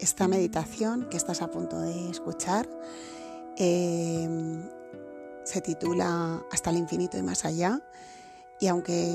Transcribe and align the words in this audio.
esta 0.00 0.28
meditación 0.28 1.08
que 1.10 1.16
estás 1.16 1.42
a 1.42 1.50
punto 1.50 1.80
de 1.80 2.10
escuchar 2.10 2.68
eh, 3.56 4.28
se 5.44 5.60
titula 5.60 6.44
Hasta 6.50 6.70
el 6.70 6.76
infinito 6.76 7.16
y 7.16 7.22
más 7.22 7.44
allá 7.44 7.80
y 8.60 8.68
aunque 8.68 9.12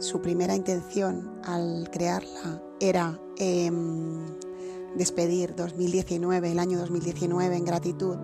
su 0.00 0.20
primera 0.20 0.54
intención 0.54 1.40
al 1.44 1.88
crearla 1.90 2.60
era 2.80 3.18
em, 3.38 4.26
despedir 4.96 5.54
2019, 5.54 6.50
el 6.50 6.58
año 6.58 6.78
2019 6.78 7.56
en 7.56 7.64
gratitud 7.64 8.16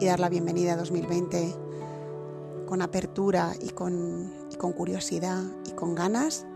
y 0.00 0.06
dar 0.06 0.18
la 0.18 0.28
bienvenida 0.28 0.72
a 0.72 0.76
2020 0.76 1.54
con 2.66 2.82
apertura 2.82 3.54
y 3.60 3.70
con, 3.70 4.32
curiosidad 4.58 5.42
y 5.66 5.72
con 5.72 5.94
ganas, 5.94 6.46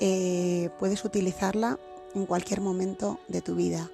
eh, 0.00 0.70
puedes 0.78 1.04
utilizarla 1.04 1.78
en 2.14 2.26
cualquier 2.26 2.60
momento 2.60 3.18
de 3.28 3.40
tu 3.40 3.54
vida, 3.54 3.90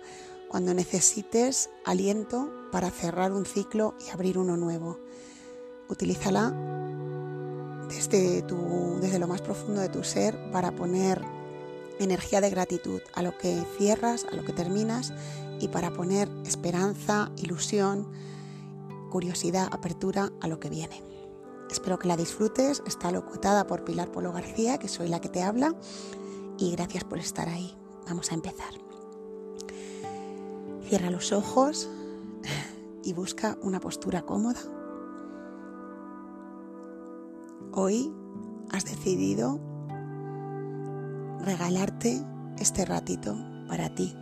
cuando 0.55 0.73
necesites 0.73 1.69
aliento 1.85 2.49
para 2.71 2.89
cerrar 2.89 3.33
un 3.33 3.45
ciclo 3.45 3.97
y 4.07 4.11
abrir 4.11 4.39
uno 4.39 4.57
nuevo. 4.57 5.01
Utilízala 5.89 6.55
desde, 7.89 8.41
tu, 8.43 9.01
desde 9.01 9.19
lo 9.19 9.27
más 9.27 9.43
profundo 9.43 9.81
de 9.81 9.89
tu 9.89 10.05
ser 10.05 10.39
para 10.53 10.71
poner 10.71 11.21
energía 11.99 12.41
de 12.41 12.51
gratitud 12.51 13.01
a 13.15 13.23
lo 13.23 13.37
que 13.37 13.65
cierras, 13.77 14.27
a 14.31 14.37
lo 14.37 14.45
que 14.45 14.53
terminas 14.53 15.13
y 15.59 15.67
para 15.67 15.93
poner 15.93 16.29
esperanza, 16.47 17.33
ilusión, 17.37 18.13
curiosidad, 19.11 19.67
apertura 19.73 20.31
a 20.41 20.47
lo 20.47 20.61
que 20.61 20.71
viene. 20.71 21.03
Espero 21.69 21.99
que 21.99 22.07
la 22.07 22.17
disfrutes. 22.17 22.81
Está 22.87 23.11
locutada 23.11 23.67
por 23.67 23.83
Pilar 23.83 24.13
Polo 24.13 24.33
García, 24.33 24.79
que 24.79 24.87
soy 24.87 25.09
la 25.09 25.21
que 25.21 25.29
te 25.29 25.43
habla, 25.43 25.75
y 26.59 26.71
gracias 26.71 27.03
por 27.03 27.19
estar 27.19 27.49
ahí. 27.49 27.77
Vamos 28.07 28.31
a 28.31 28.35
empezar. 28.35 28.84
Cierra 30.89 31.11
los 31.11 31.33
ojos 31.33 31.89
y 33.03 33.13
busca 33.13 33.59
una 33.63 33.81
postura 33.81 34.23
cómoda 34.23 34.61
Hoy 37.77 38.15
has 38.71 38.85
decidido 38.85 39.59
regalarte 41.41 42.25
este 42.61 42.85
ratito 42.85 43.37
para 43.67 43.93
ti. 43.93 44.17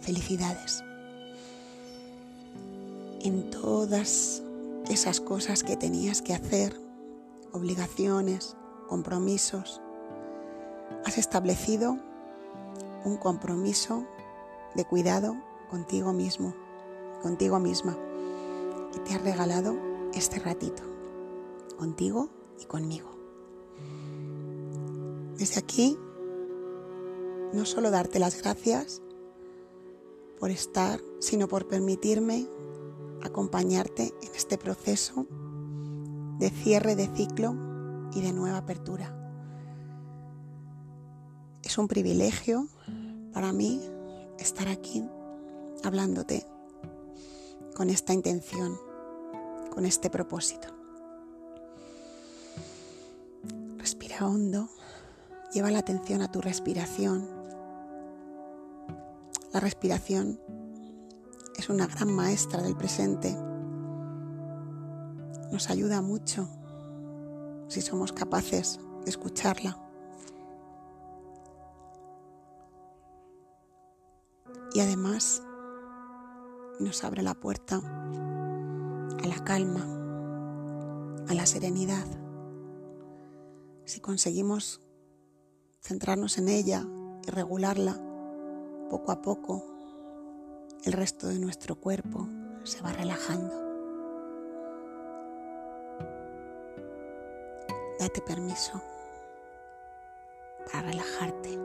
Felicidades. 0.00 0.84
En 3.22 3.48
todas 3.48 4.42
esas 4.90 5.22
cosas 5.22 5.62
que 5.62 5.78
tenías 5.78 6.20
que 6.20 6.34
hacer, 6.34 6.78
obligaciones, 7.52 8.58
compromisos, 8.90 9.80
has 11.06 11.16
establecido 11.16 11.96
un 13.06 13.16
compromiso 13.16 14.04
de 14.74 14.84
cuidado 14.84 15.34
contigo 15.70 16.12
mismo, 16.12 16.52
contigo 17.22 17.60
misma, 17.60 17.96
y 18.94 18.98
te 19.00 19.14
has 19.14 19.22
regalado 19.22 19.76
este 20.12 20.40
ratito, 20.40 20.82
contigo 21.78 22.28
y 22.60 22.64
conmigo. 22.64 23.08
Desde 25.38 25.60
aquí, 25.60 25.96
no 27.52 27.64
solo 27.64 27.90
darte 27.90 28.18
las 28.18 28.42
gracias 28.42 29.00
por 30.38 30.50
estar, 30.50 31.00
sino 31.20 31.46
por 31.46 31.68
permitirme 31.68 32.48
acompañarte 33.22 34.12
en 34.22 34.34
este 34.34 34.58
proceso 34.58 35.26
de 36.38 36.50
cierre 36.50 36.96
de 36.96 37.06
ciclo 37.14 37.54
y 38.12 38.22
de 38.22 38.32
nueva 38.32 38.58
apertura. 38.58 39.16
Es 41.62 41.78
un 41.78 41.86
privilegio 41.86 42.66
para 43.32 43.52
mí 43.52 43.80
estar 44.38 44.66
aquí 44.68 45.04
hablándote 45.88 46.46
con 47.74 47.90
esta 47.90 48.12
intención, 48.12 48.78
con 49.72 49.86
este 49.86 50.10
propósito. 50.10 50.80
hondo, 54.24 54.68
lleva 55.52 55.70
la 55.70 55.78
atención 55.80 56.22
a 56.22 56.30
tu 56.30 56.40
respiración. 56.40 57.28
La 59.52 59.60
respiración 59.60 60.40
es 61.56 61.68
una 61.68 61.86
gran 61.86 62.12
maestra 62.12 62.62
del 62.62 62.76
presente. 62.76 63.36
Nos 65.50 65.70
ayuda 65.70 66.02
mucho 66.02 66.48
si 67.68 67.80
somos 67.80 68.12
capaces 68.12 68.78
de 69.04 69.10
escucharla. 69.10 69.78
Y 74.72 74.80
además 74.80 75.42
nos 76.80 77.04
abre 77.04 77.22
la 77.22 77.34
puerta 77.34 77.76
a 77.76 79.26
la 79.26 79.44
calma, 79.44 79.86
a 81.28 81.34
la 81.34 81.46
serenidad 81.46 82.06
si 83.90 83.98
conseguimos 83.98 84.80
centrarnos 85.80 86.38
en 86.38 86.48
ella 86.48 86.86
y 87.26 87.30
regularla 87.30 88.00
poco 88.88 89.10
a 89.10 89.20
poco, 89.20 89.64
el 90.84 90.92
resto 90.92 91.26
de 91.26 91.40
nuestro 91.40 91.74
cuerpo 91.74 92.28
se 92.62 92.80
va 92.82 92.92
relajando. 92.92 93.52
Date 97.98 98.20
permiso 98.20 98.80
para 100.66 100.82
relajarte. 100.82 101.58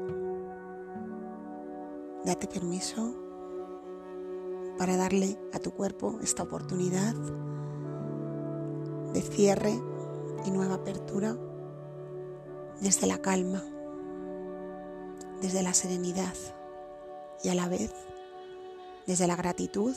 Date 2.25 2.48
permiso 2.48 3.25
para 4.78 4.97
darle 4.97 5.38
a 5.53 5.59
tu 5.59 5.72
cuerpo 5.72 6.19
esta 6.22 6.44
oportunidad 6.44 7.13
de 9.13 9.22
cierre 9.22 9.80
y 10.46 10.52
nueva 10.52 10.75
apertura 10.75 11.38
desde 12.81 13.08
la 13.08 13.19
calma, 13.19 13.63
desde 15.41 15.63
la 15.63 15.74
serenidad 15.74 16.36
y 17.44 17.50
a 17.50 17.56
la 17.56 17.68
vez 17.68 17.94
desde 19.06 19.28
la 19.28 19.36
gratitud 19.36 19.96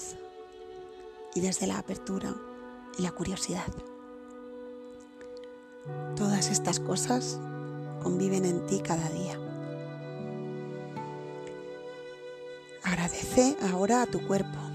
y 1.34 1.40
desde 1.40 1.66
la 1.66 1.78
apertura 1.78 2.34
y 2.98 3.02
la 3.02 3.12
curiosidad. 3.12 3.72
Todas 6.16 6.50
estas 6.50 6.80
cosas 6.80 7.38
conviven 8.02 8.44
en 8.44 8.66
ti 8.66 8.80
cada 8.80 9.08
día. 9.10 9.38
Agradece 12.82 13.56
ahora 13.70 14.02
a 14.02 14.06
tu 14.06 14.26
cuerpo. 14.26 14.67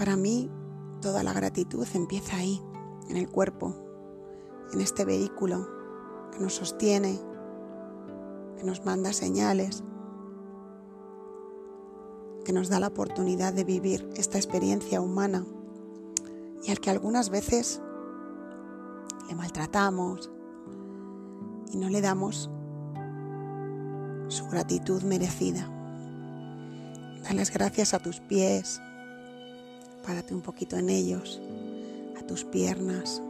Para 0.00 0.16
mí, 0.16 0.50
toda 1.02 1.22
la 1.22 1.34
gratitud 1.34 1.86
empieza 1.92 2.38
ahí, 2.38 2.58
en 3.10 3.18
el 3.18 3.28
cuerpo, 3.28 3.74
en 4.72 4.80
este 4.80 5.04
vehículo 5.04 5.68
que 6.32 6.40
nos 6.40 6.54
sostiene, 6.54 7.20
que 8.56 8.64
nos 8.64 8.86
manda 8.86 9.12
señales, 9.12 9.84
que 12.46 12.52
nos 12.54 12.70
da 12.70 12.80
la 12.80 12.86
oportunidad 12.86 13.52
de 13.52 13.64
vivir 13.64 14.08
esta 14.16 14.38
experiencia 14.38 15.02
humana 15.02 15.44
y 16.64 16.70
al 16.70 16.80
que 16.80 16.88
algunas 16.88 17.28
veces 17.28 17.82
le 19.28 19.34
maltratamos 19.34 20.30
y 21.74 21.76
no 21.76 21.90
le 21.90 22.00
damos 22.00 22.50
su 24.28 24.48
gratitud 24.48 25.02
merecida. 25.02 25.70
Dales 27.22 27.52
gracias 27.52 27.92
a 27.92 27.98
tus 27.98 28.20
pies, 28.20 28.80
párate 30.02 30.34
un 30.34 30.42
poquito 30.42 30.76
en 30.76 30.90
ellos, 30.90 31.40
a 32.18 32.26
tus 32.26 32.44
piernas, 32.44 33.22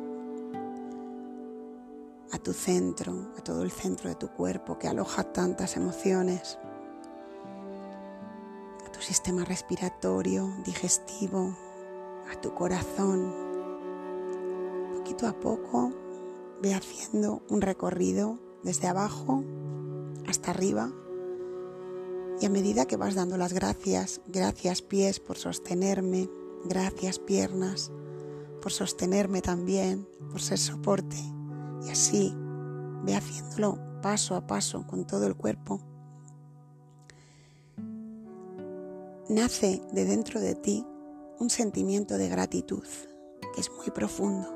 a 2.32 2.38
tu 2.38 2.52
centro, 2.52 3.32
a 3.36 3.42
todo 3.42 3.62
el 3.62 3.70
centro 3.70 4.08
de 4.08 4.14
tu 4.14 4.28
cuerpo 4.28 4.78
que 4.78 4.88
aloja 4.88 5.24
tantas 5.24 5.76
emociones, 5.76 6.58
a 8.86 8.92
tu 8.92 9.00
sistema 9.00 9.44
respiratorio, 9.44 10.52
digestivo, 10.64 11.56
a 12.30 12.40
tu 12.40 12.54
corazón. 12.54 13.34
Poquito 14.96 15.26
a 15.26 15.32
poco 15.32 15.92
ve 16.62 16.74
haciendo 16.74 17.42
un 17.48 17.60
recorrido 17.60 18.38
desde 18.62 18.88
abajo 18.88 19.42
hasta 20.28 20.50
arriba 20.50 20.92
y 22.40 22.46
a 22.46 22.50
medida 22.50 22.86
que 22.86 22.96
vas 22.96 23.14
dando 23.14 23.36
las 23.36 23.52
gracias, 23.52 24.20
gracias 24.26 24.80
pies 24.82 25.20
por 25.20 25.36
sostenerme, 25.36 26.30
gracias 26.64 27.18
piernas 27.18 27.90
por 28.60 28.72
sostenerme 28.72 29.40
también, 29.42 30.06
por 30.30 30.40
ser 30.40 30.58
soporte 30.58 31.16
y 31.86 31.90
así 31.90 32.34
ve 33.04 33.14
haciéndolo 33.14 33.78
paso 34.02 34.34
a 34.34 34.46
paso 34.46 34.86
con 34.86 35.06
todo 35.06 35.26
el 35.26 35.36
cuerpo. 35.36 35.80
Nace 39.28 39.80
de 39.92 40.04
dentro 40.04 40.40
de 40.40 40.54
ti 40.54 40.84
un 41.38 41.50
sentimiento 41.50 42.18
de 42.18 42.28
gratitud 42.28 42.84
que 43.54 43.60
es 43.60 43.70
muy 43.70 43.90
profundo, 43.90 44.48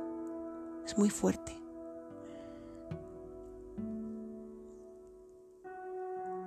es 0.84 0.98
muy 0.98 1.10
fuerte. 1.10 1.52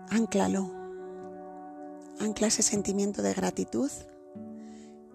Ánclalo, 0.10 0.72
ancla 2.20 2.48
ese 2.48 2.64
sentimiento 2.64 3.22
de 3.22 3.34
gratitud 3.34 3.92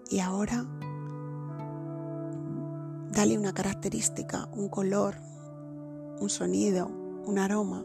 y 0.09 0.19
ahora 0.19 0.65
dale 3.11 3.37
una 3.37 3.53
característica, 3.53 4.47
un 4.53 4.69
color, 4.69 5.15
un 6.19 6.29
sonido, 6.29 6.87
un 6.87 7.37
aroma. 7.39 7.83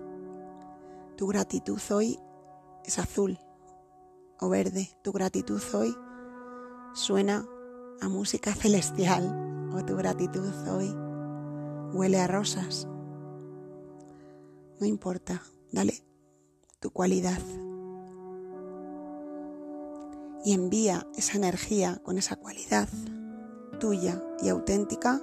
Tu 1.16 1.26
gratitud 1.26 1.80
hoy 1.90 2.18
es 2.84 2.98
azul 2.98 3.38
o 4.40 4.48
verde. 4.48 4.90
Tu 5.02 5.12
gratitud 5.12 5.62
hoy 5.74 5.94
suena 6.94 7.46
a 8.00 8.08
música 8.08 8.54
celestial 8.54 9.70
o 9.74 9.84
tu 9.84 9.96
gratitud 9.96 10.52
hoy 10.68 10.94
huele 11.92 12.20
a 12.20 12.26
rosas. 12.26 12.88
No 14.80 14.86
importa, 14.86 15.42
dale 15.72 16.04
tu 16.80 16.90
cualidad 16.90 17.40
y 20.44 20.54
envía 20.54 21.06
esa 21.16 21.36
energía 21.36 22.00
con 22.02 22.18
esa 22.18 22.36
cualidad 22.36 22.88
tuya 23.78 24.22
y 24.42 24.48
auténtica 24.48 25.20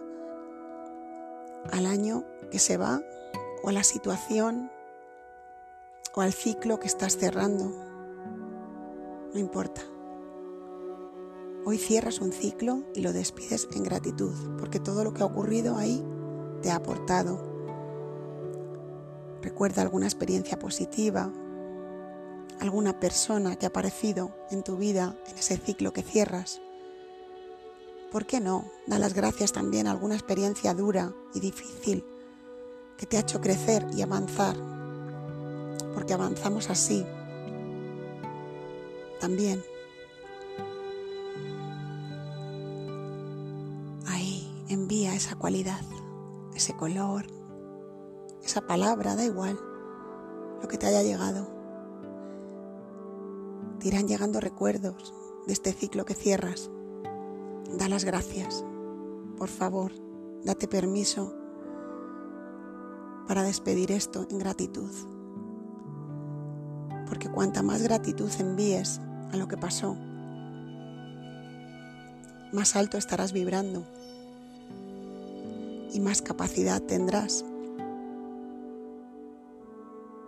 al 1.71 1.85
año 1.85 2.23
que 2.51 2.59
se 2.59 2.77
va 2.77 3.01
o 3.63 3.69
a 3.69 3.71
la 3.71 3.83
situación 3.83 4.71
o 6.13 6.21
al 6.21 6.33
ciclo 6.33 6.79
que 6.79 6.87
estás 6.87 7.17
cerrando. 7.17 7.71
No 9.33 9.39
importa. 9.39 9.81
Hoy 11.65 11.77
cierras 11.77 12.19
un 12.19 12.31
ciclo 12.31 12.83
y 12.93 13.01
lo 13.01 13.11
despides 13.11 13.67
en 13.75 13.83
gratitud, 13.83 14.33
porque 14.59 14.79
todo 14.79 15.03
lo 15.03 15.13
que 15.13 15.23
ha 15.23 15.25
ocurrido 15.25 15.77
ahí 15.77 16.05
te 16.61 16.69
ha 16.69 16.75
aportado. 16.75 17.41
Recuerda 19.41 19.81
alguna 19.81 20.05
experiencia 20.05 20.57
positiva, 20.57 21.33
alguna 22.59 22.99
persona 22.99 23.55
que 23.55 23.65
ha 23.65 23.69
aparecido 23.69 24.31
en 24.49 24.63
tu 24.63 24.77
vida 24.77 25.15
en 25.27 25.37
ese 25.37 25.57
ciclo 25.57 25.93
que 25.93 26.01
cierras. 26.01 26.61
¿Por 28.11 28.25
qué 28.25 28.39
no? 28.39 28.65
Da 28.87 28.99
las 28.99 29.13
gracias 29.13 29.51
también 29.51 29.87
a 29.87 29.91
alguna 29.91 30.15
experiencia 30.15 30.73
dura 30.73 31.13
y 31.33 31.39
difícil 31.39 32.05
que 32.97 33.05
te 33.05 33.17
ha 33.17 33.21
hecho 33.21 33.41
crecer 33.41 33.85
y 33.93 34.01
avanzar, 34.01 34.55
porque 35.93 36.13
avanzamos 36.13 36.69
así. 36.69 37.05
También. 39.19 39.61
Ahí 44.07 44.65
envía 44.69 45.13
esa 45.13 45.35
cualidad, 45.35 45.81
ese 46.55 46.73
color, 46.77 47.25
esa 48.43 48.61
palabra, 48.61 49.15
da 49.15 49.25
igual, 49.25 49.59
lo 50.61 50.67
que 50.69 50.77
te 50.77 50.87
haya 50.87 51.03
llegado 51.03 51.54
irán 53.85 54.07
llegando 54.07 54.39
recuerdos 54.39 55.13
de 55.45 55.53
este 55.53 55.71
ciclo 55.71 56.05
que 56.05 56.15
cierras. 56.15 56.71
Da 57.77 57.87
las 57.87 58.03
gracias. 58.03 58.65
Por 59.37 59.47
favor, 59.47 59.91
date 60.43 60.67
permiso 60.67 61.33
para 63.27 63.43
despedir 63.43 63.91
esto 63.91 64.25
en 64.31 64.39
gratitud. 64.39 64.91
Porque 67.07 67.29
cuanta 67.29 67.61
más 67.61 67.83
gratitud 67.83 68.31
envíes 68.39 68.99
a 69.31 69.37
lo 69.37 69.47
que 69.47 69.57
pasó, 69.57 69.95
más 72.51 72.75
alto 72.75 72.97
estarás 72.97 73.33
vibrando 73.33 73.85
y 75.93 75.99
más 75.99 76.23
capacidad 76.23 76.81
tendrás 76.81 77.45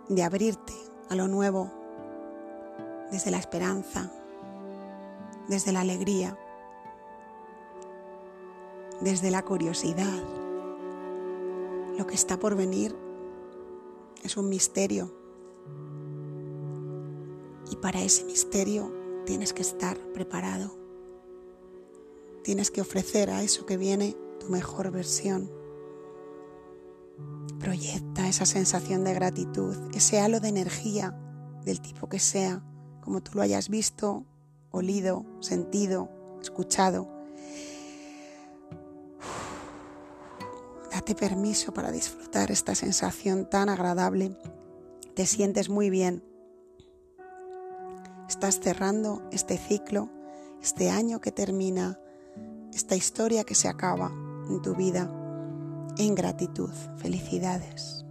de 0.08 0.22
abrirte 0.22 0.74
a 1.08 1.16
lo 1.16 1.26
nuevo 1.26 1.87
desde 3.10 3.30
la 3.30 3.38
esperanza, 3.38 4.10
desde 5.48 5.72
la 5.72 5.80
alegría, 5.80 6.38
desde 9.00 9.30
la 9.30 9.42
curiosidad. 9.42 10.22
Lo 11.96 12.06
que 12.06 12.14
está 12.14 12.38
por 12.38 12.54
venir 12.54 12.94
es 14.22 14.36
un 14.36 14.48
misterio 14.48 15.12
y 17.70 17.76
para 17.76 18.02
ese 18.02 18.24
misterio 18.24 18.92
tienes 19.26 19.52
que 19.52 19.62
estar 19.62 19.98
preparado. 20.12 20.76
Tienes 22.42 22.70
que 22.70 22.80
ofrecer 22.80 23.30
a 23.30 23.42
eso 23.42 23.66
que 23.66 23.76
viene 23.76 24.16
tu 24.40 24.48
mejor 24.48 24.90
versión. 24.90 25.50
Proyecta 27.58 28.28
esa 28.28 28.46
sensación 28.46 29.04
de 29.04 29.12
gratitud, 29.14 29.76
ese 29.94 30.20
halo 30.20 30.40
de 30.40 30.48
energía 30.48 31.10
del 31.64 31.80
tipo 31.80 32.08
que 32.08 32.18
sea 32.18 32.64
como 33.08 33.22
tú 33.22 33.30
lo 33.36 33.40
hayas 33.40 33.70
visto, 33.70 34.26
olido, 34.70 35.24
sentido, 35.40 36.10
escuchado. 36.42 37.08
Date 40.92 41.14
permiso 41.14 41.72
para 41.72 41.90
disfrutar 41.90 42.50
esta 42.50 42.74
sensación 42.74 43.48
tan 43.48 43.70
agradable. 43.70 44.36
Te 45.14 45.24
sientes 45.24 45.70
muy 45.70 45.88
bien. 45.88 46.22
Estás 48.28 48.60
cerrando 48.60 49.26
este 49.32 49.56
ciclo, 49.56 50.10
este 50.60 50.90
año 50.90 51.22
que 51.22 51.32
termina, 51.32 51.98
esta 52.74 52.94
historia 52.94 53.44
que 53.44 53.54
se 53.54 53.68
acaba 53.68 54.12
en 54.50 54.60
tu 54.60 54.74
vida 54.74 55.10
en 55.96 56.14
gratitud. 56.14 56.74
Felicidades. 56.98 58.04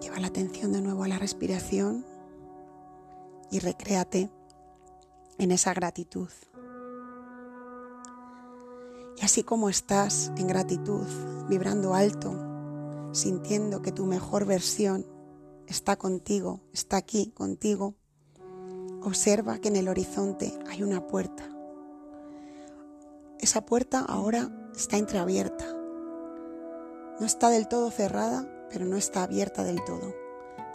Lleva 0.00 0.18
la 0.18 0.28
atención 0.28 0.72
de 0.72 0.80
nuevo 0.80 1.04
a 1.04 1.08
la 1.08 1.18
respiración 1.18 2.06
y 3.50 3.60
recréate 3.60 4.30
en 5.38 5.50
esa 5.50 5.72
gratitud. 5.74 6.28
Y 9.16 9.24
así 9.24 9.42
como 9.42 9.68
estás 9.68 10.32
en 10.36 10.46
gratitud, 10.46 11.06
vibrando 11.48 11.94
alto, 11.94 12.34
sintiendo 13.12 13.82
que 13.82 13.92
tu 13.92 14.06
mejor 14.06 14.44
versión 14.44 15.06
está 15.66 15.96
contigo, 15.96 16.60
está 16.72 16.98
aquí 16.98 17.32
contigo, 17.32 17.94
observa 19.02 19.58
que 19.58 19.68
en 19.68 19.76
el 19.76 19.88
horizonte 19.88 20.56
hay 20.68 20.82
una 20.82 21.06
puerta. 21.06 21.44
Esa 23.40 23.64
puerta 23.64 24.00
ahora 24.00 24.70
está 24.74 24.98
entreabierta. 24.98 25.64
No 27.20 27.26
está 27.26 27.50
del 27.50 27.66
todo 27.66 27.90
cerrada, 27.90 28.48
pero 28.70 28.84
no 28.84 28.96
está 28.96 29.24
abierta 29.24 29.64
del 29.64 29.82
todo 29.84 30.14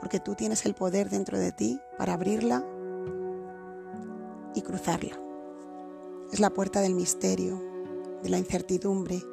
porque 0.03 0.19
tú 0.19 0.35
tienes 0.35 0.65
el 0.65 0.75
poder 0.75 1.09
dentro 1.09 1.39
de 1.39 1.53
ti 1.53 1.79
para 1.97 2.15
abrirla 2.15 2.61
y 4.53 4.61
cruzarla. 4.61 5.17
Es 6.29 6.41
la 6.41 6.49
puerta 6.49 6.81
del 6.81 6.93
misterio, 6.93 7.57
de 8.21 8.27
la 8.27 8.37
incertidumbre, 8.37 9.23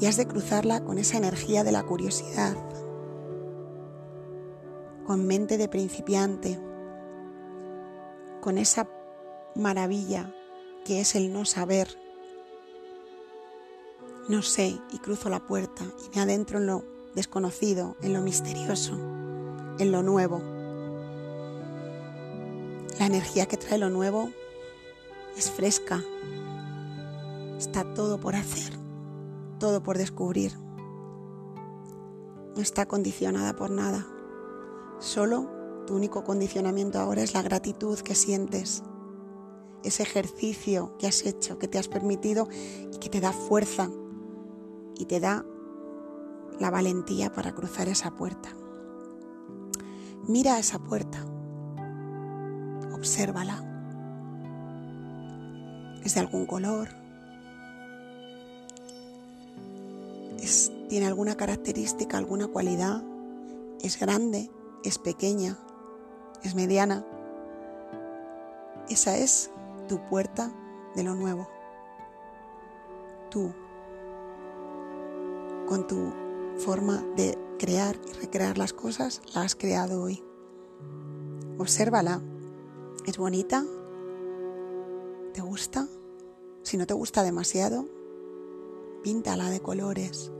y 0.00 0.06
has 0.06 0.16
de 0.16 0.26
cruzarla 0.26 0.82
con 0.82 0.98
esa 0.98 1.18
energía 1.18 1.62
de 1.62 1.70
la 1.70 1.84
curiosidad, 1.84 2.56
con 5.06 5.24
mente 5.24 5.56
de 5.56 5.68
principiante, 5.68 6.60
con 8.40 8.58
esa 8.58 8.88
maravilla 9.54 10.34
que 10.84 11.00
es 11.00 11.14
el 11.14 11.32
no 11.32 11.44
saber. 11.44 11.96
No 14.28 14.42
sé 14.42 14.80
y 14.92 14.98
cruzo 14.98 15.28
la 15.28 15.46
puerta 15.46 15.84
y 16.04 16.16
me 16.16 16.22
adentro 16.22 16.58
en 16.58 16.66
lo 16.66 17.01
desconocido, 17.14 17.96
en 18.02 18.12
lo 18.12 18.20
misterioso, 18.20 18.94
en 19.78 19.92
lo 19.92 20.02
nuevo. 20.02 20.42
La 22.98 23.06
energía 23.06 23.46
que 23.46 23.56
trae 23.56 23.78
lo 23.78 23.90
nuevo 23.90 24.30
es 25.36 25.50
fresca. 25.50 26.02
Está 27.58 27.84
todo 27.94 28.18
por 28.20 28.34
hacer, 28.34 28.72
todo 29.58 29.82
por 29.82 29.98
descubrir. 29.98 30.52
No 32.54 32.60
está 32.60 32.86
condicionada 32.86 33.56
por 33.56 33.70
nada. 33.70 34.06
Solo 34.98 35.50
tu 35.86 35.94
único 35.94 36.22
condicionamiento 36.22 36.98
ahora 36.98 37.22
es 37.22 37.34
la 37.34 37.42
gratitud 37.42 37.98
que 37.98 38.14
sientes. 38.14 38.82
Ese 39.82 40.02
ejercicio 40.02 40.96
que 40.98 41.08
has 41.08 41.24
hecho, 41.26 41.58
que 41.58 41.66
te 41.66 41.78
has 41.78 41.88
permitido 41.88 42.48
y 42.92 42.98
que 42.98 43.08
te 43.08 43.20
da 43.20 43.32
fuerza 43.32 43.90
y 44.96 45.06
te 45.06 45.18
da 45.18 45.44
la 46.62 46.70
valentía 46.70 47.32
para 47.32 47.52
cruzar 47.52 47.88
esa 47.88 48.12
puerta. 48.12 48.50
Mira 50.28 50.60
esa 50.60 50.78
puerta, 50.78 51.18
obsérvala. 52.94 53.64
¿Es 56.04 56.14
de 56.14 56.20
algún 56.20 56.46
color? 56.46 56.88
¿Tiene 60.88 61.06
alguna 61.06 61.34
característica, 61.36 62.16
alguna 62.16 62.46
cualidad? 62.46 63.02
¿Es 63.80 63.98
grande? 63.98 64.48
¿Es 64.84 64.98
pequeña? 64.98 65.58
¿Es 66.44 66.54
mediana? 66.54 67.04
Esa 68.88 69.16
es 69.16 69.50
tu 69.88 69.98
puerta 70.08 70.52
de 70.94 71.02
lo 71.02 71.16
nuevo. 71.16 71.48
Tú, 73.30 73.52
con 75.66 75.88
tu 75.88 76.21
forma 76.58 77.04
de 77.16 77.38
crear 77.58 77.98
y 78.08 78.12
recrear 78.20 78.58
las 78.58 78.72
cosas 78.72 79.22
la 79.34 79.42
has 79.42 79.54
creado 79.54 80.02
hoy. 80.02 80.22
obsérvala. 81.58 82.20
¿Es 83.06 83.18
bonita? 83.18 83.64
¿Te 85.32 85.40
gusta? 85.40 85.88
Si 86.62 86.76
no 86.76 86.86
te 86.86 86.94
gusta 86.94 87.22
demasiado, 87.22 87.88
píntala 89.02 89.50
de 89.50 89.60
colores. 89.60 90.30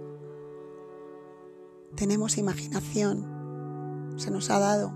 Tenemos 1.96 2.38
imaginación, 2.38 4.14
se 4.16 4.30
nos 4.30 4.50
ha 4.50 4.58
dado 4.58 4.92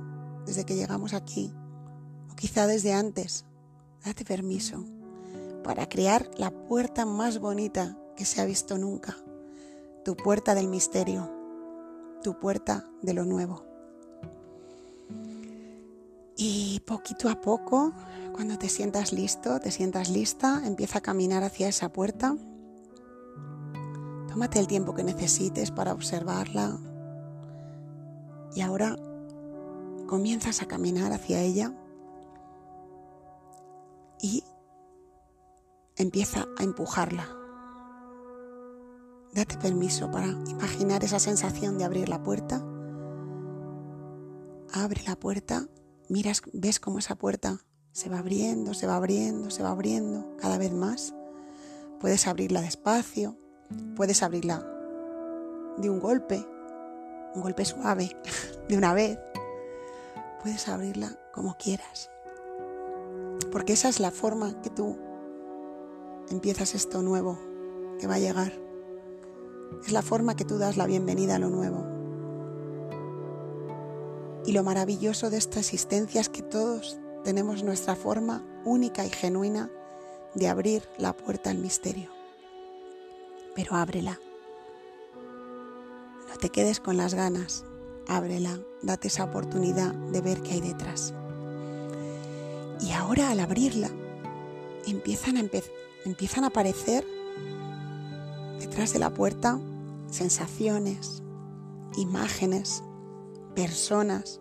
desde 0.46 0.64
que 0.64 0.76
llegamos 0.76 1.12
aquí, 1.12 1.52
o 2.30 2.37
quizá 2.37 2.66
desde 2.66 2.92
antes. 2.92 3.44
Date 4.04 4.25
permiso 4.25 4.85
para 5.64 5.88
crear 5.88 6.30
la 6.37 6.50
puerta 6.50 7.04
más 7.04 7.40
bonita 7.40 7.99
que 8.16 8.25
se 8.25 8.40
ha 8.40 8.44
visto 8.44 8.78
nunca, 8.78 9.16
tu 10.06 10.14
puerta 10.16 10.54
del 10.54 10.68
misterio, 10.68 11.28
tu 12.22 12.38
puerta 12.38 12.88
de 13.02 13.12
lo 13.12 13.25
nuevo. 13.25 13.64
Y 16.36 16.78
poquito 16.86 17.28
a 17.28 17.40
poco, 17.40 17.92
cuando 18.32 18.56
te 18.56 18.68
sientas 18.68 19.12
listo, 19.12 19.58
te 19.58 19.72
sientas 19.72 20.08
lista, 20.08 20.62
empieza 20.64 20.98
a 20.98 21.00
caminar 21.00 21.42
hacia 21.42 21.66
esa 21.66 21.92
puerta. 21.92 22.36
Tómate 24.28 24.60
el 24.60 24.68
tiempo 24.68 24.94
que 24.94 25.02
necesites 25.02 25.72
para 25.72 25.92
observarla. 25.92 26.78
Y 28.54 28.60
ahora 28.60 28.96
comienzas 30.06 30.62
a 30.62 30.66
caminar 30.66 31.12
hacia 31.12 31.40
ella 31.40 31.72
y 34.20 34.44
empieza 35.96 36.46
a 36.56 36.62
empujarla. 36.62 37.35
Date 39.36 39.58
permiso 39.58 40.10
para 40.10 40.28
imaginar 40.28 41.04
esa 41.04 41.18
sensación 41.18 41.76
de 41.76 41.84
abrir 41.84 42.08
la 42.08 42.22
puerta. 42.22 42.64
Abre 44.72 45.02
la 45.06 45.14
puerta, 45.14 45.68
miras, 46.08 46.40
ves 46.54 46.80
cómo 46.80 47.00
esa 47.00 47.16
puerta 47.16 47.60
se 47.92 48.08
va 48.08 48.20
abriendo, 48.20 48.72
se 48.72 48.86
va 48.86 48.96
abriendo, 48.96 49.50
se 49.50 49.62
va 49.62 49.72
abriendo 49.72 50.34
cada 50.38 50.56
vez 50.56 50.72
más. 50.72 51.14
Puedes 52.00 52.26
abrirla 52.26 52.62
despacio, 52.62 53.36
puedes 53.94 54.22
abrirla 54.22 54.66
de 55.76 55.90
un 55.90 56.00
golpe, 56.00 56.42
un 57.34 57.42
golpe 57.42 57.66
suave, 57.66 58.16
de 58.70 58.78
una 58.78 58.94
vez. 58.94 59.18
Puedes 60.42 60.66
abrirla 60.66 61.14
como 61.34 61.58
quieras. 61.58 62.10
Porque 63.52 63.74
esa 63.74 63.90
es 63.90 64.00
la 64.00 64.12
forma 64.12 64.62
que 64.62 64.70
tú 64.70 64.96
empiezas 66.30 66.74
esto 66.74 67.02
nuevo 67.02 67.38
que 68.00 68.06
va 68.06 68.14
a 68.14 68.18
llegar. 68.18 68.65
Es 69.85 69.92
la 69.92 70.02
forma 70.02 70.37
que 70.37 70.44
tú 70.44 70.58
das 70.58 70.76
la 70.76 70.87
bienvenida 70.87 71.37
a 71.37 71.38
lo 71.38 71.50
nuevo. 71.50 71.87
Y 74.44 74.52
lo 74.52 74.62
maravilloso 74.62 75.30
de 75.30 75.38
esta 75.38 75.61
existencia 75.61 76.20
es 76.20 76.28
que 76.28 76.42
todos 76.42 76.99
tenemos 77.25 77.64
nuestra 77.64 77.96
forma 77.96 78.44
única 78.64 79.04
y 79.04 79.11
genuina 79.11 79.70
de 80.35 80.49
abrir 80.49 80.88
la 80.99 81.16
puerta 81.16 81.50
al 81.50 81.58
misterio. 81.58 82.11
Pero 83.54 83.75
ábrela. 83.75 84.20
No 86.28 86.37
te 86.38 86.50
quedes 86.50 86.78
con 86.78 86.96
las 86.96 87.14
ganas. 87.14 87.64
Ábrela, 88.06 88.61
date 88.82 89.08
esa 89.08 89.25
oportunidad 89.25 89.92
de 89.94 90.20
ver 90.20 90.42
qué 90.42 90.52
hay 90.52 90.61
detrás. 90.61 91.14
Y 92.80 92.92
ahora 92.92 93.30
al 93.30 93.40
abrirla, 93.40 93.90
empiezan 94.87 95.38
a, 95.38 95.44
empiezan 96.04 96.44
a 96.44 96.49
aparecer 96.49 97.04
detrás 98.58 98.92
de 98.92 98.98
la 98.98 99.12
puerta 99.12 99.60
sensaciones, 100.10 101.22
imágenes, 101.96 102.82
personas. 103.54 104.40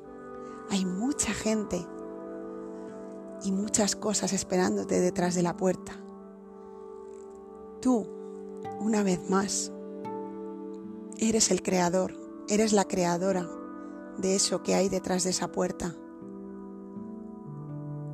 Hay 0.69 0.85
mucha 0.85 1.33
gente 1.33 1.85
y 3.43 3.51
muchas 3.51 3.95
cosas 3.95 4.33
esperándote 4.33 4.99
detrás 4.99 5.35
de 5.35 5.43
la 5.43 5.55
puerta. 5.55 5.93
Tú, 7.81 8.07
una 8.79 9.03
vez 9.03 9.29
más, 9.29 9.71
eres 11.17 11.51
el 11.51 11.61
creador, 11.61 12.17
eres 12.49 12.73
la 12.73 12.85
creadora 12.85 13.47
de 14.17 14.35
eso 14.35 14.63
que 14.63 14.75
hay 14.75 14.89
detrás 14.89 15.23
de 15.23 15.29
esa 15.31 15.51
puerta. 15.51 15.95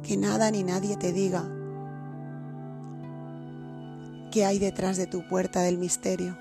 Que 0.04 0.18
nada 0.18 0.52
ni 0.52 0.64
nadie 0.64 0.98
te 0.98 1.14
diga 1.14 1.50
qué 4.32 4.46
hay 4.46 4.58
detrás 4.58 4.98
de 4.98 5.06
tu 5.06 5.28
puerta 5.28 5.62
del 5.62 5.78
misterio. 5.78 6.38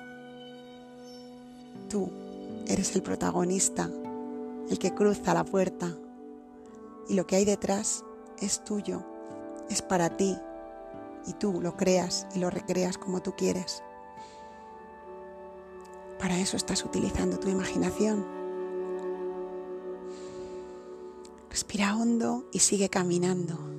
Tú 1.90 2.10
eres 2.66 2.94
el 2.94 3.02
protagonista, 3.02 3.90
el 4.70 4.78
que 4.78 4.94
cruza 4.94 5.34
la 5.34 5.44
puerta. 5.44 5.92
Y 7.08 7.14
lo 7.14 7.26
que 7.26 7.36
hay 7.36 7.44
detrás 7.44 8.04
es 8.40 8.64
tuyo, 8.64 9.04
es 9.68 9.82
para 9.82 10.16
ti. 10.16 10.38
Y 11.26 11.34
tú 11.34 11.60
lo 11.60 11.76
creas 11.76 12.26
y 12.34 12.38
lo 12.38 12.48
recreas 12.48 12.96
como 12.96 13.20
tú 13.20 13.34
quieres. 13.36 13.82
Para 16.18 16.38
eso 16.38 16.56
estás 16.56 16.84
utilizando 16.84 17.38
tu 17.38 17.48
imaginación. 17.48 18.24
Respira 21.50 21.96
hondo 21.96 22.44
y 22.52 22.60
sigue 22.60 22.88
caminando. 22.88 23.69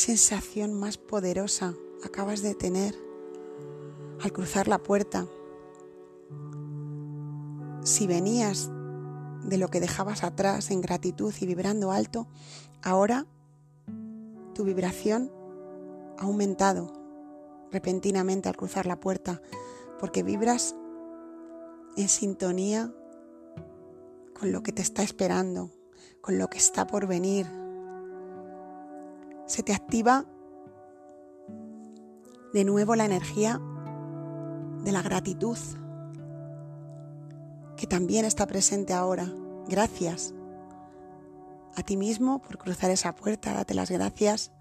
Sensación 0.00 0.72
más 0.72 0.96
poderosa 0.96 1.74
acabas 2.02 2.40
de 2.40 2.54
tener 2.54 2.94
al 4.22 4.32
cruzar 4.32 4.66
la 4.66 4.78
puerta! 4.78 5.26
Si 7.84 8.06
venías 8.06 8.70
de 9.44 9.58
lo 9.58 9.68
que 9.68 9.78
dejabas 9.78 10.24
atrás 10.24 10.70
en 10.70 10.80
gratitud 10.80 11.34
y 11.40 11.46
vibrando 11.46 11.92
alto, 11.92 12.28
ahora 12.82 13.26
tu 14.54 14.64
vibración 14.64 15.30
ha 16.18 16.22
aumentado 16.22 16.92
repentinamente 17.70 18.48
al 18.48 18.56
cruzar 18.56 18.86
la 18.86 19.00
puerta, 19.00 19.42
porque 19.98 20.22
vibras 20.22 20.74
en 21.96 22.08
sintonía 22.08 22.92
con 24.38 24.50
lo 24.50 24.62
que 24.62 24.72
te 24.72 24.80
está 24.80 25.02
esperando, 25.02 25.70
con 26.22 26.38
lo 26.38 26.48
que 26.48 26.58
está 26.58 26.86
por 26.86 27.06
venir. 27.06 27.59
Se 29.50 29.64
te 29.64 29.74
activa 29.74 30.26
de 32.52 32.62
nuevo 32.62 32.94
la 32.94 33.04
energía 33.04 33.60
de 34.84 34.92
la 34.92 35.02
gratitud, 35.02 35.58
que 37.76 37.88
también 37.88 38.24
está 38.24 38.46
presente 38.46 38.92
ahora. 38.92 39.28
Gracias 39.66 40.34
a 41.74 41.82
ti 41.82 41.96
mismo 41.96 42.40
por 42.40 42.58
cruzar 42.58 42.92
esa 42.92 43.16
puerta, 43.16 43.52
date 43.52 43.74
las 43.74 43.90
gracias 43.90 44.52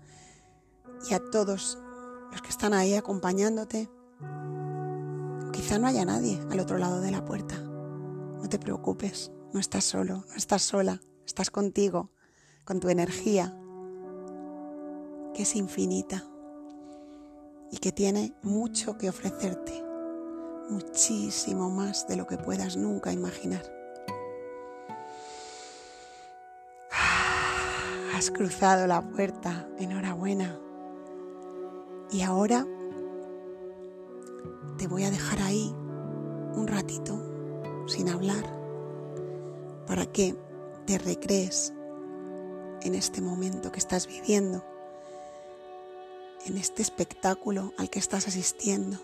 y 1.07 1.13
a 1.13 1.19
todos 1.19 1.77
los 2.31 2.41
que 2.41 2.49
están 2.49 2.73
ahí 2.73 2.95
acompañándote. 2.95 3.91
Quizá 5.53 5.77
no 5.77 5.85
haya 5.85 6.03
nadie 6.03 6.41
al 6.49 6.59
otro 6.59 6.79
lado 6.79 6.99
de 6.99 7.11
la 7.11 7.23
puerta. 7.23 7.53
No 7.59 8.49
te 8.49 8.57
preocupes, 8.57 9.31
no 9.53 9.59
estás 9.59 9.83
solo, 9.83 10.25
no 10.27 10.35
estás 10.35 10.63
sola, 10.63 10.99
estás 11.27 11.51
contigo, 11.51 12.09
con 12.65 12.79
tu 12.79 12.89
energía, 12.89 13.55
que 15.39 15.43
es 15.43 15.55
infinita 15.55 16.25
y 17.71 17.77
que 17.77 17.93
tiene 17.93 18.33
mucho 18.41 18.97
que 18.97 19.07
ofrecerte, 19.07 19.71
muchísimo 20.69 21.69
más 21.69 22.05
de 22.09 22.17
lo 22.17 22.27
que 22.27 22.37
puedas 22.37 22.75
nunca 22.75 23.13
imaginar. 23.13 23.63
Has 28.13 28.31
cruzado 28.31 28.85
la 28.85 29.01
puerta, 29.01 29.65
enhorabuena. 29.77 30.59
Y 32.11 32.21
ahora 32.23 32.67
te 34.77 34.87
voy 34.87 35.05
a 35.05 35.09
dejar 35.09 35.41
ahí 35.41 35.73
un 36.53 36.67
ratito 36.67 37.85
sin 37.87 38.09
hablar 38.09 38.43
para 39.87 40.05
que 40.05 40.35
te 40.85 40.97
recrees 40.97 41.73
en 42.81 42.93
este 42.93 43.21
momento 43.21 43.71
que 43.71 43.79
estás 43.79 44.05
viviendo, 44.05 44.65
en 46.45 46.57
este 46.57 46.81
espectáculo 46.81 47.73
al 47.77 47.89
que 47.89 47.99
estás 47.99 48.27
asistiendo. 48.27 48.97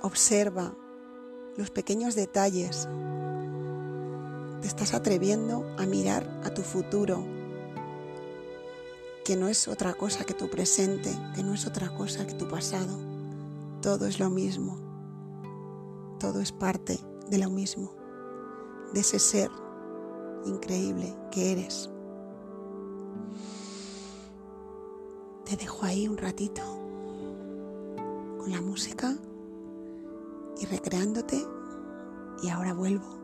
Observa 0.00 0.74
los 1.56 1.70
pequeños 1.70 2.14
detalles. 2.14 2.88
Te 4.60 4.68
estás 4.68 4.94
atreviendo 4.94 5.64
a 5.78 5.86
mirar 5.86 6.40
a 6.44 6.50
tu 6.50 6.62
futuro 6.62 7.24
que 9.24 9.36
no 9.36 9.48
es 9.48 9.68
otra 9.68 9.94
cosa 9.94 10.24
que 10.24 10.34
tu 10.34 10.48
presente, 10.48 11.10
que 11.34 11.42
no 11.42 11.52
es 11.52 11.66
otra 11.66 11.94
cosa 11.94 12.26
que 12.26 12.34
tu 12.34 12.48
pasado. 12.48 12.96
Todo 13.82 14.06
es 14.06 14.18
lo 14.18 14.30
mismo. 14.30 14.78
Todo 16.18 16.40
es 16.40 16.50
parte 16.50 16.98
de 17.28 17.38
lo 17.38 17.50
mismo, 17.50 17.92
de 18.92 19.00
ese 19.00 19.18
ser 19.18 19.50
increíble 20.46 21.14
que 21.30 21.52
eres. 21.52 21.90
Te 25.48 25.56
dejo 25.56 25.86
ahí 25.86 26.06
un 26.06 26.18
ratito 26.18 26.60
con 28.38 28.50
la 28.50 28.60
música 28.60 29.16
y 30.60 30.66
recreándote 30.66 31.42
Y 32.42 32.50
ahora 32.50 32.74
vuelvo 32.74 33.18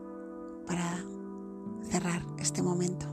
para 0.65 1.05
cerrar 1.83 2.23
este 2.39 2.63
momento. 2.63 3.05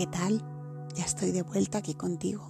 ¿Qué 0.00 0.06
tal? 0.06 0.42
Ya 0.94 1.04
estoy 1.04 1.30
de 1.30 1.42
vuelta 1.42 1.76
aquí 1.76 1.92
contigo. 1.92 2.42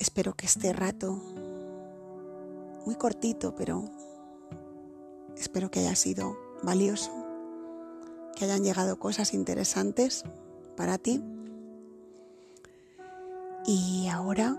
Espero 0.00 0.34
que 0.34 0.44
este 0.44 0.72
rato, 0.72 1.12
muy 2.84 2.96
cortito, 2.96 3.54
pero 3.54 3.84
espero 5.36 5.70
que 5.70 5.78
haya 5.78 5.94
sido 5.94 6.36
valioso, 6.64 7.12
que 8.34 8.44
hayan 8.44 8.64
llegado 8.64 8.98
cosas 8.98 9.32
interesantes 9.34 10.24
para 10.76 10.98
ti. 10.98 11.22
Y 13.64 14.08
ahora, 14.08 14.56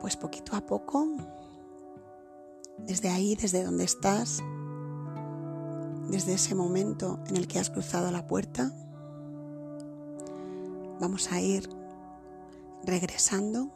pues 0.00 0.16
poquito 0.16 0.56
a 0.56 0.62
poco, 0.62 1.06
desde 2.78 3.10
ahí, 3.10 3.36
desde 3.36 3.62
donde 3.62 3.84
estás, 3.84 4.42
desde 6.08 6.32
ese 6.32 6.54
momento 6.54 7.18
en 7.26 7.36
el 7.36 7.46
que 7.46 7.58
has 7.58 7.68
cruzado 7.68 8.10
la 8.10 8.26
puerta, 8.26 8.72
vamos 11.00 11.32
a 11.32 11.40
ir 11.40 11.68
regresando 12.84 13.70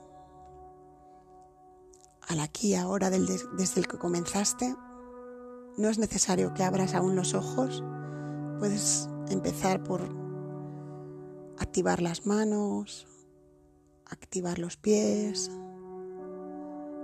al 2.29 2.41
aquí 2.41 2.75
ahora 2.75 3.11
desde 3.11 3.81
el 3.81 3.89
que 3.89 3.99
comenzaste. 3.99 4.75
No 5.77 5.89
es 5.89 5.99
necesario 5.99 6.55
que 6.55 6.63
abras 6.63 6.95
aún 6.95 7.17
los 7.17 7.35
ojos. 7.35 7.83
Puedes 8.59 9.09
empezar 9.29 9.83
por 9.83 10.03
activar 11.59 12.01
las 12.01 12.27
manos, 12.27 13.07
activar 14.07 14.59
los 14.59 14.77
pies. 14.77 15.51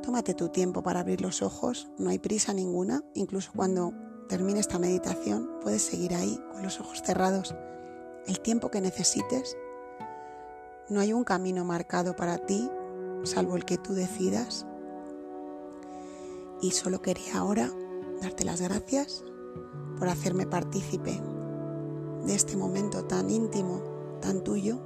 Tómate 0.03 0.35
tu 0.35 0.49
tiempo 0.49 0.83
para 0.83 1.01
abrir 1.01 1.21
los 1.21 1.43
ojos, 1.43 1.91
no 1.99 2.11
hay 2.11 2.19
prisa 2.19 2.55
ninguna. 2.55 3.03
Incluso 3.15 3.53
cuando 3.55 3.93
termine 4.29 4.61
esta 4.61 4.79
meditación 4.79 5.51
puedes 5.61 5.83
seguir 5.83 6.15
ahí 6.15 6.41
con 6.53 6.63
los 6.63 6.79
ojos 6.81 7.03
cerrados 7.03 7.55
el 8.27 8.41
tiempo 8.41 8.71
que 8.71 8.81
necesites 8.81 9.57
no 10.91 11.01
hay 11.01 11.13
un 11.13 11.25
camino 11.25 11.65
marcado 11.65 12.17
para 12.17 12.39
ti, 12.39 12.69
salvo 13.23 13.57
el 13.57 13.65
que 13.65 13.79
tú 13.79 13.95
decidas. 13.95 14.67
Y 16.61 16.73
solo 16.73 17.01
quería 17.01 17.39
ahora 17.39 17.71
darte 18.21 18.45
las 18.45 18.61
gracias 18.61 19.25
por 19.99 20.09
hacerme 20.09 20.47
partícipe 20.47 21.21
de 22.25 22.35
este 22.35 22.57
momento 22.57 23.05
tan 23.05 23.31
íntimo, 23.31 24.19
tan 24.21 24.43
tuyo. 24.43 24.81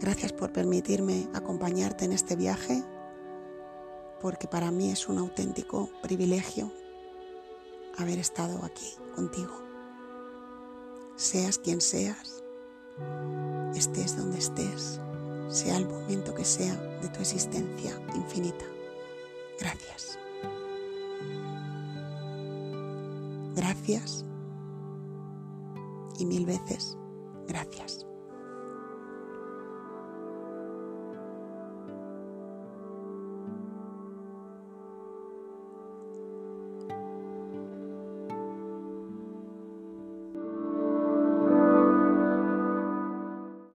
Gracias 0.00 0.32
por 0.32 0.52
permitirme 0.52 1.28
acompañarte 1.34 2.04
en 2.04 2.12
este 2.12 2.34
viaje, 2.34 2.82
porque 4.20 4.48
para 4.48 4.70
mí 4.70 4.90
es 4.90 5.08
un 5.08 5.18
auténtico 5.18 5.88
privilegio 6.02 6.72
haber 7.96 8.18
estado 8.18 8.64
aquí 8.64 8.96
contigo. 9.14 9.52
Seas 11.16 11.58
quien 11.58 11.80
seas, 11.80 12.42
estés 13.78 14.16
donde 14.16 14.38
estés, 14.38 15.00
sea 15.48 15.76
el 15.76 15.88
momento 15.88 16.34
que 16.34 16.44
sea 16.44 16.74
de 17.02 17.08
tu 17.08 17.20
existencia 17.20 17.92
infinita. 18.14 18.64
Gracias. 19.58 20.18
Gracias 23.54 24.24
y 26.18 26.26
mil 26.26 26.46
veces 26.46 26.96
gracias. 27.46 28.06